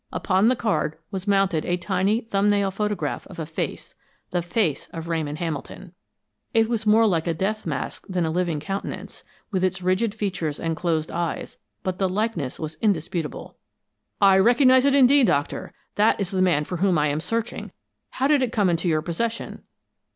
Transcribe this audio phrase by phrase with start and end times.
[0.11, 3.93] Upon the card was mounted a tiny, thumbnail photograph of a face
[4.31, 5.93] the face of Ramon Hamilton!
[6.55, 10.59] It was more like a death mask than a living countenance, with its rigid features
[10.59, 13.57] and closed eyes, but the likeness was indisputable.
[14.19, 15.71] "I recognize it, indeed, Doctor.
[15.97, 17.71] That is the man for whom I am searching.
[18.09, 19.61] How did it come into your possession?"